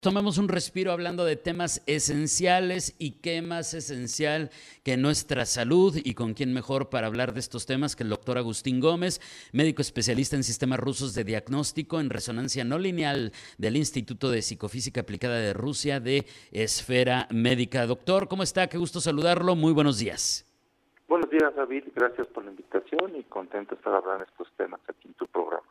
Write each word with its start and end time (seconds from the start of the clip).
Tomemos 0.00 0.38
un 0.38 0.48
respiro 0.48 0.92
hablando 0.92 1.24
de 1.24 1.34
temas 1.34 1.82
esenciales 1.88 2.94
y 3.00 3.18
qué 3.20 3.42
más 3.42 3.74
esencial 3.74 4.50
que 4.84 4.96
nuestra 4.96 5.44
salud 5.44 5.96
y 5.96 6.14
con 6.14 6.34
quién 6.34 6.54
mejor 6.54 6.88
para 6.88 7.08
hablar 7.08 7.34
de 7.34 7.40
estos 7.40 7.66
temas 7.66 7.96
que 7.96 8.04
el 8.04 8.10
doctor 8.10 8.38
Agustín 8.38 8.78
Gómez, 8.78 9.20
médico 9.52 9.82
especialista 9.82 10.36
en 10.36 10.44
sistemas 10.44 10.78
rusos 10.78 11.14
de 11.16 11.24
diagnóstico 11.24 11.98
en 11.98 12.10
resonancia 12.10 12.62
no 12.62 12.78
lineal 12.78 13.32
del 13.58 13.76
Instituto 13.76 14.30
de 14.30 14.42
Psicofísica 14.42 15.00
Aplicada 15.00 15.40
de 15.40 15.52
Rusia 15.52 15.98
de 15.98 16.26
Esfera 16.52 17.26
Médica. 17.32 17.84
Doctor, 17.84 18.28
¿cómo 18.28 18.44
está? 18.44 18.68
Qué 18.68 18.78
gusto 18.78 19.00
saludarlo. 19.00 19.56
Muy 19.56 19.72
buenos 19.72 19.98
días. 19.98 20.46
Buenos 21.08 21.28
días, 21.28 21.52
David. 21.56 21.82
Gracias 21.96 22.28
por 22.28 22.44
la 22.44 22.52
invitación 22.52 23.16
y 23.16 23.24
contento 23.24 23.74
de 23.74 23.78
estar 23.78 23.94
hablando 23.94 24.24
de 24.24 24.30
estos 24.30 24.46
temas 24.56 24.80
aquí 24.88 25.08
en 25.08 25.14
tu 25.14 25.26
programa. 25.26 25.66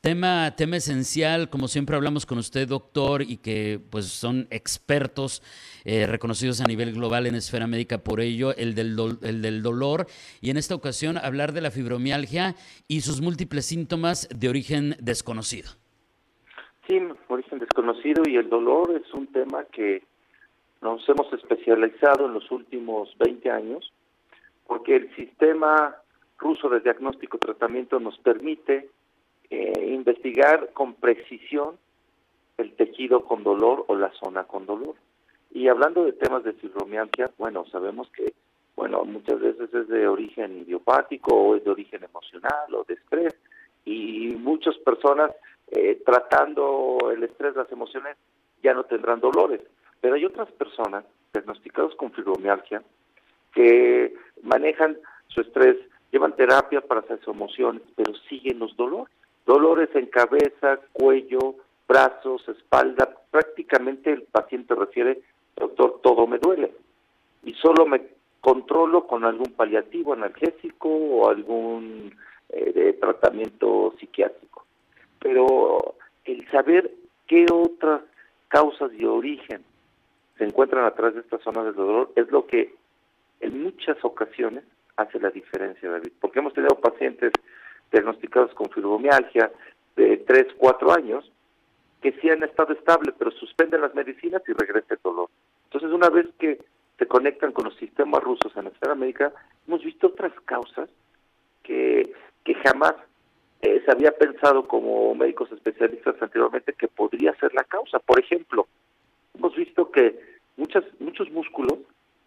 Tema, 0.00 0.54
tema 0.54 0.76
esencial, 0.76 1.50
como 1.50 1.66
siempre 1.66 1.96
hablamos 1.96 2.24
con 2.24 2.38
usted, 2.38 2.68
doctor, 2.68 3.22
y 3.22 3.38
que 3.38 3.80
pues 3.90 4.06
son 4.06 4.46
expertos 4.52 5.42
eh, 5.84 6.06
reconocidos 6.06 6.60
a 6.60 6.68
nivel 6.68 6.92
global 6.92 7.26
en 7.26 7.34
esfera 7.34 7.66
médica 7.66 7.98
por 7.98 8.20
ello, 8.20 8.54
el 8.54 8.76
del, 8.76 8.94
el 9.22 9.42
del 9.42 9.60
dolor, 9.60 10.06
y 10.40 10.50
en 10.50 10.56
esta 10.56 10.76
ocasión 10.76 11.18
hablar 11.18 11.52
de 11.52 11.62
la 11.62 11.72
fibromialgia 11.72 12.54
y 12.86 13.00
sus 13.00 13.20
múltiples 13.20 13.66
síntomas 13.66 14.28
de 14.28 14.48
origen 14.48 14.94
desconocido. 15.00 15.70
Sí, 16.86 17.00
origen 17.26 17.58
desconocido 17.58 18.22
y 18.24 18.36
el 18.36 18.48
dolor 18.48 19.02
es 19.04 19.12
un 19.12 19.26
tema 19.26 19.64
que 19.64 20.04
nos 20.80 21.06
hemos 21.08 21.32
especializado 21.32 22.26
en 22.26 22.34
los 22.34 22.48
últimos 22.52 23.12
20 23.18 23.50
años, 23.50 23.92
porque 24.64 24.94
el 24.94 25.12
sistema 25.16 25.96
ruso 26.38 26.68
de 26.68 26.78
diagnóstico 26.78 27.36
y 27.36 27.40
tratamiento 27.40 27.98
nos 27.98 28.16
permite 28.18 28.90
eh, 29.50 29.94
investigar 29.94 30.70
con 30.72 30.94
precisión 30.94 31.78
el 32.58 32.72
tejido 32.74 33.24
con 33.24 33.44
dolor 33.44 33.84
o 33.88 33.94
la 33.94 34.12
zona 34.12 34.44
con 34.44 34.66
dolor. 34.66 34.94
Y 35.52 35.68
hablando 35.68 36.04
de 36.04 36.12
temas 36.12 36.44
de 36.44 36.52
fibromialgia, 36.52 37.30
bueno, 37.38 37.64
sabemos 37.70 38.10
que, 38.10 38.34
bueno, 38.76 39.04
muchas 39.04 39.40
veces 39.40 39.72
es 39.72 39.88
de 39.88 40.06
origen 40.06 40.58
idiopático 40.58 41.34
o 41.34 41.56
es 41.56 41.64
de 41.64 41.70
origen 41.70 42.04
emocional 42.04 42.74
o 42.74 42.84
de 42.84 42.94
estrés 42.94 43.34
y 43.84 44.36
muchas 44.38 44.76
personas 44.78 45.30
eh, 45.70 46.02
tratando 46.04 46.98
el 47.10 47.22
estrés, 47.22 47.56
las 47.56 47.70
emociones, 47.72 48.16
ya 48.62 48.74
no 48.74 48.84
tendrán 48.84 49.20
dolores. 49.20 49.62
Pero 50.00 50.14
hay 50.14 50.24
otras 50.24 50.50
personas 50.52 51.04
diagnosticadas 51.32 51.94
con 51.94 52.12
fibromialgia 52.12 52.82
que 53.54 54.14
manejan 54.42 54.98
su 55.28 55.40
estrés, 55.40 55.76
llevan 56.12 56.36
terapia 56.36 56.80
para 56.80 57.02
sus 57.02 57.28
emociones, 57.28 57.82
pero 57.96 58.14
siguen 58.28 58.58
los 58.58 58.76
dolores 58.76 59.12
dolores 59.48 59.88
en 59.94 60.06
cabeza, 60.06 60.78
cuello, 60.92 61.54
brazos, 61.88 62.46
espalda, 62.48 63.16
prácticamente 63.30 64.12
el 64.12 64.24
paciente 64.24 64.74
refiere, 64.74 65.22
doctor, 65.56 66.00
todo 66.02 66.26
me 66.26 66.38
duele. 66.38 66.70
Y 67.44 67.54
solo 67.54 67.86
me 67.86 68.02
controlo 68.42 69.06
con 69.06 69.24
algún 69.24 69.50
paliativo 69.52 70.12
analgésico 70.12 70.90
o 70.90 71.30
algún 71.30 72.14
eh, 72.50 72.98
tratamiento 73.00 73.94
psiquiátrico. 73.98 74.66
Pero 75.18 75.94
el 76.26 76.46
saber 76.50 76.90
qué 77.26 77.46
otras 77.50 78.02
causas 78.48 78.90
de 78.92 79.06
origen 79.06 79.64
se 80.36 80.44
encuentran 80.44 80.84
atrás 80.84 81.14
de 81.14 81.20
esta 81.20 81.38
zona 81.38 81.64
del 81.64 81.74
dolor 81.74 82.12
es 82.16 82.30
lo 82.30 82.46
que 82.46 82.74
en 83.40 83.62
muchas 83.62 83.96
ocasiones 84.04 84.64
hace 84.96 85.18
la 85.18 85.30
diferencia, 85.30 85.90
David. 85.90 86.12
Porque 86.20 86.40
hemos 86.40 86.52
tenido 86.52 86.74
pacientes 86.74 87.32
diagnosticados 87.90 88.52
con 88.54 88.70
fibromialgia 88.70 89.50
de 89.96 90.18
3, 90.18 90.46
4 90.56 90.92
años, 90.92 91.30
que 92.00 92.12
sí 92.20 92.30
han 92.30 92.42
estado 92.42 92.72
estables, 92.72 93.14
pero 93.18 93.30
suspenden 93.32 93.80
las 93.80 93.94
medicinas 93.94 94.42
y 94.46 94.52
regresa 94.52 94.94
el 94.94 95.00
dolor. 95.02 95.28
Entonces, 95.64 95.90
una 95.90 96.08
vez 96.08 96.26
que 96.38 96.58
se 96.98 97.06
conectan 97.06 97.52
con 97.52 97.64
los 97.64 97.76
sistemas 97.76 98.22
rusos 98.22 98.56
en 98.56 98.64
la 98.64 98.70
esfera 98.70 98.94
médica, 98.94 99.32
hemos 99.66 99.82
visto 99.82 100.08
otras 100.08 100.32
causas 100.44 100.88
que, 101.62 102.12
que 102.44 102.54
jamás 102.54 102.94
eh, 103.60 103.82
se 103.84 103.90
había 103.90 104.12
pensado 104.12 104.66
como 104.66 105.14
médicos 105.14 105.50
especialistas 105.50 106.14
anteriormente 106.20 106.72
que 106.74 106.88
podría 106.88 107.34
ser 107.36 107.52
la 107.54 107.64
causa. 107.64 107.98
Por 107.98 108.20
ejemplo, 108.20 108.68
hemos 109.34 109.54
visto 109.56 109.90
que 109.90 110.18
muchas, 110.56 110.84
muchos 111.00 111.30
músculos 111.30 111.78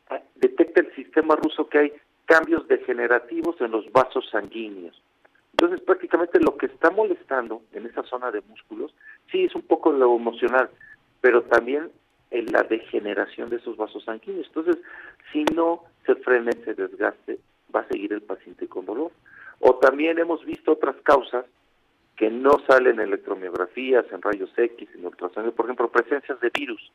ah, 0.10 0.20
detecta 0.36 0.82
el 0.82 0.94
sistema 0.96 1.36
ruso 1.36 1.70
que 1.70 1.78
hay 1.80 1.94
cambios 2.26 2.68
degenerativos 2.68 3.60
en 3.62 3.72
los 3.72 3.90
vasos 3.92 4.30
sanguíneos. 4.30 5.01
Entonces, 5.62 5.86
prácticamente 5.86 6.40
lo 6.40 6.58
que 6.58 6.66
está 6.66 6.90
molestando 6.90 7.62
en 7.74 7.86
esa 7.86 8.02
zona 8.02 8.32
de 8.32 8.42
músculos, 8.42 8.96
sí 9.32 9.44
es 9.44 9.54
un 9.54 9.62
poco 9.62 9.92
lo 9.92 10.16
emocional, 10.16 10.72
pero 11.22 11.44
también 11.44 11.92
en 12.32 12.52
la 12.52 12.64
degeneración 12.64 13.52
de 13.52 13.58
esos 13.58 13.78
vasos 13.78 14.04
sanguíneos. 14.06 14.48
Entonces, 14.48 14.78
si 15.32 15.44
no 15.54 15.84
se 16.08 16.16
frena 16.16 16.50
ese 16.50 16.74
desgaste, 16.74 17.38
va 17.76 17.82
a 17.82 17.88
seguir 17.90 18.12
el 18.12 18.24
paciente 18.24 18.68
con 18.68 18.88
dolor. 18.88 19.12
O 19.60 19.76
también 19.76 20.18
hemos 20.18 20.44
visto 20.46 20.72
otras 20.72 20.96
causas 21.04 21.46
que 22.16 22.32
no 22.32 22.58
salen 22.68 23.00
en 23.00 23.10
electromiografías, 23.10 24.12
en 24.12 24.24
rayos 24.24 24.50
X, 24.58 24.90
en 24.96 25.06
ultrasonido, 25.06 25.54
por 25.54 25.68
ejemplo, 25.68 25.92
presencias 25.92 26.40
de 26.40 26.50
virus, 26.50 26.92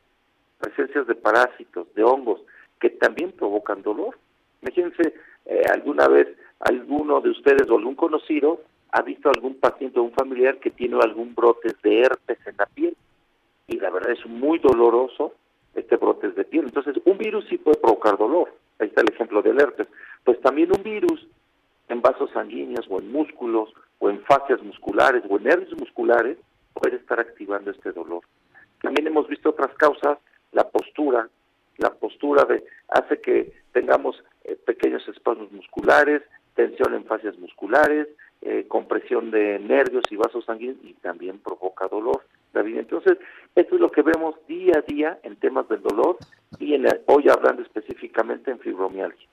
presencias 0.59 1.07
de 1.07 1.15
parásitos, 1.15 1.87
de 1.95 2.03
hongos, 2.03 2.41
que 2.81 2.89
también 2.89 3.31
provocan 3.31 3.81
dolor. 3.81 4.17
Imagínense, 4.61 5.13
eh, 5.45 5.61
alguna 5.71 6.07
vez 6.07 6.27
alguno 6.59 7.21
de 7.21 7.29
ustedes 7.29 7.69
o 7.69 7.77
algún 7.77 7.95
conocido 7.95 8.61
ha 8.91 9.01
visto 9.01 9.29
algún 9.29 9.55
paciente 9.55 9.99
o 9.99 10.03
un 10.03 10.13
familiar 10.13 10.57
que 10.59 10.71
tiene 10.71 10.97
algún 11.01 11.35
brote 11.35 11.75
de 11.83 12.01
herpes 12.01 12.39
en 12.45 12.55
la 12.57 12.65
piel 12.65 12.95
y 13.67 13.79
la 13.79 13.89
verdad 13.89 14.11
es 14.11 14.25
muy 14.25 14.59
doloroso 14.59 15.33
este 15.75 15.97
brote 15.97 16.31
de 16.31 16.45
piel. 16.45 16.65
Entonces, 16.65 16.95
un 17.05 17.17
virus 17.17 17.45
sí 17.49 17.57
puede 17.57 17.77
provocar 17.77 18.17
dolor. 18.17 18.53
Ahí 18.79 18.87
está 18.87 19.01
el 19.01 19.13
ejemplo 19.13 19.41
del 19.41 19.59
herpes. 19.59 19.87
Pues 20.23 20.39
también 20.41 20.71
un 20.75 20.83
virus 20.83 21.27
en 21.89 22.01
vasos 22.01 22.31
sanguíneos 22.31 22.85
o 22.89 22.99
en 22.99 23.11
músculos 23.11 23.73
o 23.99 24.09
en 24.09 24.21
fascias 24.21 24.61
musculares 24.63 25.23
o 25.29 25.37
en 25.37 25.43
nervios 25.43 25.77
musculares 25.79 26.37
puede 26.73 26.97
estar 26.97 27.19
activando 27.19 27.71
este 27.71 27.91
dolor. 27.91 28.21
También 28.81 29.07
hemos 29.07 29.27
visto 29.27 29.49
otras 29.49 29.73
causas, 29.75 30.17
la 30.51 30.67
postura, 30.69 31.29
la 31.77 31.91
postura 31.91 32.45
de 32.45 32.63
hace 32.89 33.19
que 33.21 33.53
tengamos 33.71 34.23
eh, 34.43 34.55
pequeños 34.65 35.07
espasmos 35.07 35.51
musculares, 35.51 36.21
tensión 36.55 36.93
en 36.93 37.05
fascias 37.05 37.37
musculares, 37.37 38.07
eh, 38.41 38.65
compresión 38.67 39.31
de 39.31 39.59
nervios 39.59 40.03
y 40.09 40.15
vasos 40.15 40.45
sanguíneos 40.45 40.77
y 40.83 40.93
también 40.95 41.39
provoca 41.39 41.87
dolor. 41.87 42.23
David, 42.53 42.77
entonces, 42.77 43.17
esto 43.55 43.75
es 43.75 43.81
lo 43.81 43.91
que 43.91 44.01
vemos 44.01 44.35
día 44.47 44.73
a 44.77 44.81
día 44.81 45.19
en 45.23 45.35
temas 45.35 45.67
del 45.69 45.81
dolor 45.81 46.17
y 46.59 46.73
en 46.73 46.87
hoy 47.05 47.29
hablando 47.29 47.61
específicamente 47.61 48.51
en 48.51 48.59
fibromialgia. 48.59 49.27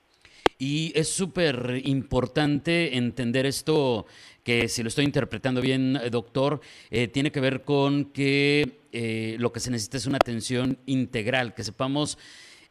Y 0.58 0.92
es 0.94 1.08
súper 1.08 1.80
importante 1.84 2.96
entender 2.96 3.46
esto, 3.46 4.06
que 4.42 4.68
si 4.68 4.82
lo 4.82 4.88
estoy 4.88 5.04
interpretando 5.04 5.60
bien, 5.60 5.98
doctor, 6.10 6.60
eh, 6.90 7.08
tiene 7.08 7.32
que 7.32 7.40
ver 7.40 7.62
con 7.62 8.06
que 8.06 8.80
eh, 8.92 9.36
lo 9.38 9.52
que 9.52 9.60
se 9.60 9.70
necesita 9.70 9.96
es 9.96 10.06
una 10.06 10.16
atención 10.16 10.78
integral, 10.86 11.54
que 11.54 11.64
sepamos 11.64 12.18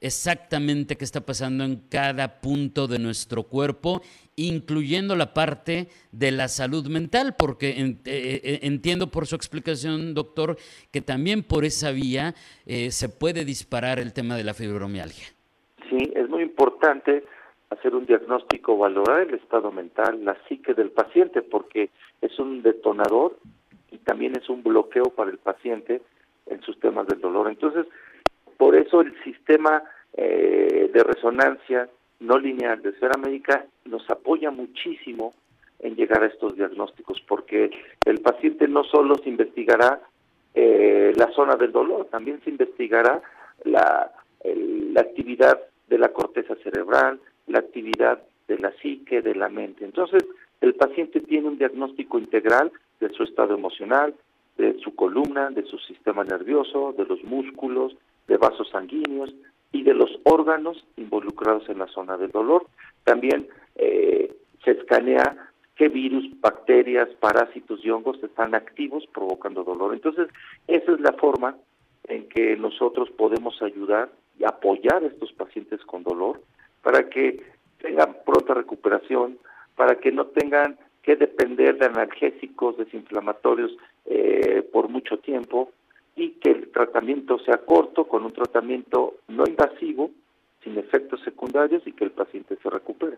exactamente 0.04 0.98
qué 0.98 1.06
está 1.06 1.22
pasando 1.22 1.64
en 1.64 1.78
cada 1.90 2.42
punto 2.42 2.88
de 2.88 3.00
nuestro 3.00 3.44
cuerpo, 3.44 4.02
incluyendo 4.36 5.16
la 5.16 5.34
parte 5.34 5.88
de 6.12 6.32
la 6.32 6.50
salud 6.50 6.88
mental, 6.88 7.36
porque 7.40 7.70
eh, 7.70 7.96
eh, 8.06 8.60
entiendo 8.64 9.08
por 9.08 9.28
su 9.28 9.36
explicación, 9.36 10.14
doctor, 10.14 10.58
que 10.92 11.00
también 11.00 11.42
por 11.42 11.64
esa 11.64 11.92
vía 11.92 12.36
eh, 12.66 12.92
se 12.92 13.08
puede 13.08 13.46
disparar 13.46 13.98
el 13.98 14.12
tema 14.12 14.36
de 14.36 14.44
la 14.44 14.54
fibromialgia. 14.54 15.28
Sí, 15.90 16.12
es 16.16 16.30
muy 16.30 16.44
importante 16.44 17.24
hacer 17.74 17.96
un 17.96 18.06
diagnóstico, 18.06 18.78
valorar 18.78 19.22
el 19.22 19.36
estado 19.36 19.72
mental, 19.72 20.24
la 20.24 20.38
psique 20.48 20.74
del 20.74 20.92
paciente, 20.92 21.42
porque 21.42 21.90
es 22.22 22.38
un 22.40 22.62
detonador 22.62 23.38
y 23.92 23.98
también 23.98 24.36
es 24.36 24.50
un 24.50 24.64
bloqueo 24.64 25.06
para 25.06 25.32
el 25.32 25.38
paciente 25.38 26.02
en 26.48 26.62
sus 26.62 26.80
temas 26.80 27.08
del 27.08 27.22
dolor. 27.22 27.48
Entonces, 27.48 27.86
por 28.58 28.76
eso 28.76 29.02
el 29.02 29.14
sistema 29.24 29.84
eh, 30.14 30.90
de 30.94 31.04
resonancia 31.04 31.90
no 32.20 32.38
lineal 32.38 32.82
de 32.82 32.90
esfera 32.90 33.20
médica 33.20 33.66
nos 33.86 34.10
apoya 34.10 34.52
muchísimo 34.52 35.34
en 35.80 35.96
llegar 35.96 36.24
a 36.24 36.28
estos 36.28 36.56
diagnósticos, 36.56 37.22
porque 37.28 37.70
el 38.06 38.22
paciente 38.22 38.68
no 38.68 38.84
solo 38.86 39.16
se 39.16 39.30
investigará 39.30 40.02
eh, 40.54 41.12
la 41.16 41.30
zona 41.32 41.56
del 41.56 41.72
dolor, 41.72 42.06
también 42.06 42.40
se 42.44 42.52
investigará 42.52 43.22
la, 43.66 44.12
la 44.44 45.02
actividad 45.02 45.60
de 45.88 45.98
la 45.98 46.10
corteza 46.10 46.56
cerebral, 46.64 47.20
la 47.48 47.60
actividad 47.60 48.22
de 48.48 48.58
la 48.58 48.72
psique, 48.82 49.22
de 49.22 49.36
la 49.36 49.50
mente. 49.50 49.86
Entonces, 49.86 50.24
el 50.62 50.76
paciente 50.76 51.20
tiene 51.22 51.48
un 51.48 51.58
diagnóstico 51.58 52.20
integral 52.20 52.72
de 53.00 53.10
su 53.10 53.24
estado 53.24 53.54
emocional, 53.54 54.16
de 54.58 54.78
su 54.80 54.96
columna, 54.96 55.50
de 55.50 55.64
su 55.64 55.78
sistema 55.80 56.24
nervioso, 56.24 56.94
de 56.98 57.06
los 57.06 57.24
músculos, 57.24 57.96
de 58.28 58.38
vasos 58.38 58.70
sanguíneos 58.70 59.34
y 59.72 59.84
de 59.84 59.94
los 59.94 60.20
órganos 60.24 60.86
involucrados 60.98 61.68
en 61.70 61.80
la 61.80 61.88
zona 61.88 62.18
del 62.18 62.32
dolor. 62.32 62.66
También 63.04 63.48
eh, 63.76 64.34
se 64.64 64.72
escanea 64.72 65.52
qué 65.76 65.90
virus, 65.90 66.26
bacterias, 66.40 67.10
parásitos 67.20 67.84
y 67.84 67.90
hongos 67.90 68.24
están 68.24 68.54
activos 68.54 69.06
provocando 69.12 69.64
dolor. 69.64 69.94
Entonces, 69.94 70.28
esa 70.68 70.92
es 70.92 71.00
la 71.00 71.14
forma 71.14 71.58
en 72.08 72.30
que 72.30 72.56
nosotros 72.56 73.10
podemos 73.12 73.62
ayudar 73.62 74.10
y 74.38 74.46
apoyar 74.46 75.04
a 75.04 75.08
estos 75.08 75.32
pacientes 75.34 75.82
con 75.82 76.04
dolor 76.04 76.42
para 76.84 77.10
que 77.10 77.42
tengan 77.80 78.18
pronta 78.24 78.54
recuperación, 78.54 79.40
para 79.76 79.96
que 79.96 80.12
no 80.12 80.28
tengan 80.28 80.78
que 81.02 81.16
depender 81.16 81.80
de 81.80 81.88
analgésicos 81.88 82.78
desinflamatorios 82.78 83.76
eh, 84.06 84.62
por 84.72 84.90
mucho 84.90 85.18
tiempo 85.18 85.72
y 86.16 86.32
que 86.34 86.52
el 86.52 86.72
tratamiento 86.72 87.40
sea 87.40 87.58
corto, 87.58 88.06
con 88.08 88.24
un 88.24 88.34
tratamiento 88.34 89.16
no 89.28 89.46
invasivo, 89.48 90.12
sin 90.64 90.78
efectos 90.78 91.22
secundarios 91.24 91.82
y 91.88 91.94
que 91.94 92.06
el 92.06 92.12
paciente 92.12 92.58
se 92.62 92.70
recupere 92.70 93.18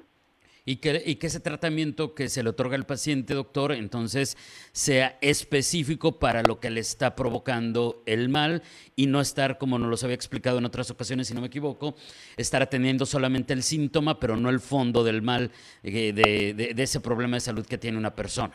y 0.66 0.78
que, 0.78 1.02
y 1.06 1.16
que 1.18 1.28
ese 1.28 1.40
tratamiento 1.40 2.16
que 2.16 2.28
se 2.28 2.42
le 2.42 2.50
otorga 2.50 2.76
al 2.76 2.88
paciente, 2.88 3.36
doctor, 3.36 3.72
entonces 3.72 4.36
sea 4.72 5.18
específico 5.22 6.18
para 6.18 6.42
lo 6.42 6.60
que 6.60 6.72
le 6.72 6.80
está 6.80 7.16
provocando 7.16 8.02
el 8.08 8.30
mal 8.30 8.64
y 8.96 9.06
no 9.06 9.22
estar, 9.22 9.60
como 9.60 9.78
nos 9.78 9.90
lo 9.90 10.06
había 10.06 10.16
explicado 10.16 10.58
en 10.58 10.66
otras 10.66 10.90
ocasiones, 10.90 11.28
si 11.28 11.36
no 11.36 11.42
me 11.42 11.48
equivoco, 11.48 11.94
estar 12.36 12.64
atendiendo 12.64 13.06
solamente 13.06 13.54
el 13.54 13.62
síntoma, 13.62 14.20
pero 14.20 14.36
no 14.36 14.50
el 14.50 14.60
fondo 14.60 15.04
del 15.04 15.22
mal, 15.22 15.52
eh, 15.84 16.12
de, 16.14 16.74
de, 16.74 16.84
ese 16.84 17.00
problema 17.00 17.36
de 17.36 17.42
salud 17.42 17.66
que 17.66 17.78
tiene 17.78 18.00
una 18.00 18.16
persona. 18.16 18.54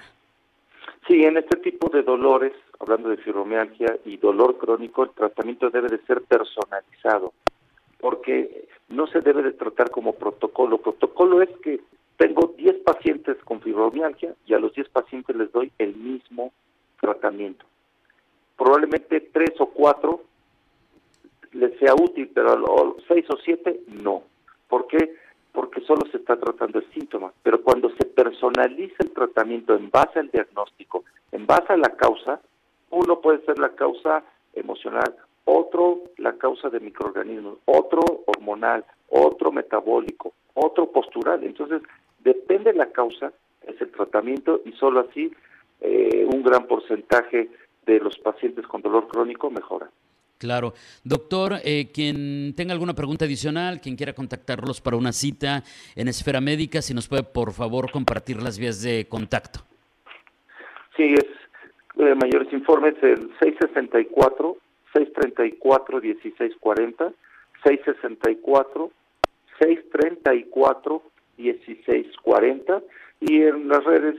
Sí, 1.07 1.23
en 1.23 1.37
este 1.37 1.59
tipo 1.59 1.89
de 1.91 2.03
dolores, 2.03 2.53
hablando 2.81 3.09
de 3.09 3.19
fibromialgia 3.19 3.97
y 4.05 4.17
dolor 4.17 4.59
crónico, 4.59 5.05
el 5.05 5.11
tratamiento 5.11 5.71
debe 5.71 5.89
de 5.89 5.99
ser 6.07 6.23
personalizado, 6.23 7.33
porque 7.99 8.69
no 8.89 9.07
se 9.07 9.21
debe 9.21 9.43
de 9.43 9.53
tratar 9.53 9.91
como 9.91 10.15
protocolo. 10.15 10.79
Protocolo 10.79 11.43
es 11.43 11.51
que 11.63 11.81
tengo 12.21 12.53
10 12.55 12.81
pacientes 12.81 13.39
con 13.45 13.63
fibromialgia 13.63 14.35
y 14.45 14.53
a 14.53 14.59
los 14.59 14.75
10 14.75 14.91
pacientes 14.91 15.35
les 15.35 15.51
doy 15.53 15.73
el 15.79 15.97
mismo 15.97 16.53
tratamiento. 17.01 17.65
Probablemente 18.59 19.23
3 19.23 19.59
o 19.59 19.67
4 19.71 20.21
les 21.53 21.79
sea 21.79 21.95
útil, 21.95 22.31
pero 22.35 22.53
a 22.53 22.57
los 22.57 23.03
6 23.09 23.25
o 23.31 23.39
7 23.39 23.81
no. 24.03 24.25
¿Por 24.69 24.87
qué? 24.87 25.17
Porque 25.53 25.81
solo 25.81 26.03
se 26.11 26.19
está 26.19 26.39
tratando 26.39 26.81
el 26.81 26.91
síntoma. 26.93 27.33
Pero 27.43 27.63
cuando 27.63 27.89
se 27.97 28.05
personaliza 28.05 28.97
el 28.99 29.13
tratamiento 29.13 29.75
en 29.75 29.89
base 29.89 30.19
al 30.19 30.31
diagnóstico, 30.31 31.05
en 31.33 31.47
base 31.47 31.73
a 31.73 31.79
la 31.79 31.97
causa, 31.97 32.39
uno 32.91 33.23
puede 33.23 33.43
ser 33.47 33.59
la 33.59 33.71
causa 33.71 34.23
emocional, 34.53 35.17
otro 35.47 36.03
la 36.19 36.35
causa 36.35 36.69
de 36.69 36.81
microorganismos, 36.81 37.57
otro 37.65 38.03
hormonal, 38.27 38.85
otro 39.09 39.51
metabólico, 39.53 40.35
otro 40.53 40.93
postural. 40.93 41.43
Entonces, 41.45 41.81
Depende 42.25 42.73
de 42.73 42.79
la 42.79 42.91
causa, 42.91 43.33
es 43.67 43.81
el 43.81 43.91
tratamiento 43.91 44.61
y 44.65 44.73
solo 44.73 45.01
así 45.01 45.33
eh, 45.81 46.27
un 46.27 46.43
gran 46.43 46.67
porcentaje 46.67 47.49
de 47.87 47.99
los 48.01 48.19
pacientes 48.19 48.67
con 48.67 48.83
dolor 48.83 49.09
crónico 49.09 49.51
mejora. 49.51 49.89
Claro. 50.39 50.73
Doctor, 51.05 51.57
eh, 51.65 51.91
quien 51.93 52.55
tenga 52.57 52.73
alguna 52.73 52.95
pregunta 52.95 53.27
adicional, 53.27 53.81
quien 53.81 53.95
quiera 53.95 54.15
contactarlos 54.15 54.81
para 54.81 54.97
una 54.97 55.13
cita 55.13 55.63
en 55.95 56.09
Esfera 56.09 56.41
Médica, 56.41 56.81
si 56.81 56.95
nos 56.95 57.09
puede 57.09 57.25
por 57.25 57.53
favor 57.53 57.91
compartir 57.91 58.43
las 58.43 58.59
vías 58.59 58.83
de 58.83 59.07
contacto. 59.07 59.61
Sí, 60.97 61.13
es 61.15 61.27
eh, 61.99 62.15
mayores 62.15 62.51
informes 62.53 62.95
el 63.03 63.31
664 63.39 64.57
634 64.95 66.01
1640 66.01 67.13
664 67.63 68.91
634 69.59 71.03
1640 71.41 72.83
y 73.21 73.43
en 73.43 73.69
las 73.69 73.85
redes 73.85 74.17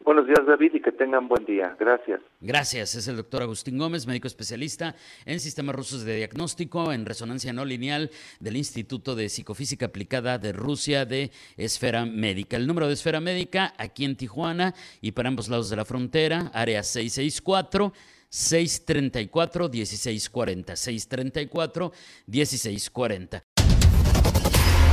Buenos 0.05 0.27
días, 0.27 0.47
David, 0.47 0.73
y 0.75 0.83
que 0.83 0.93
tengan 0.93 1.29
buen 1.29 1.47
día. 1.47 1.75
Gracias. 1.81 2.21
Gracias. 2.43 2.95
Es 2.95 3.09
el 3.09 3.17
doctor 3.17 3.41
Agustín 3.41 3.79
Gómez, 3.79 4.07
médico 4.07 4.27
especialista 4.27 4.95
en 5.25 5.41
sistemas 5.41 5.75
rusos 5.75 6.05
de 6.05 6.17
diagnóstico 6.17 6.93
en 6.93 7.07
resonancia 7.07 7.55
no 7.55 7.65
lineal 7.65 8.11
del 8.39 8.59
Instituto 8.59 9.15
de 9.15 9.31
Psicofísica 9.31 9.87
Aplicada 9.87 10.37
de 10.37 10.53
Rusia 10.53 11.07
de 11.07 11.31
Esfera 11.57 12.05
Médica. 12.05 12.59
El 12.59 12.67
número 12.67 12.87
de 12.87 12.93
Esfera 12.93 13.21
Médica 13.21 13.73
aquí 13.79 14.05
en 14.05 14.17
Tijuana 14.17 14.75
y 15.01 15.13
para 15.13 15.31
ambos 15.31 15.49
lados 15.49 15.71
de 15.71 15.77
la 15.77 15.87
frontera, 15.87 16.51
área 16.53 16.83
664. 16.83 17.93
634 18.29 19.69
1640 19.69 20.75
634 20.75 21.93
1640 22.27 23.54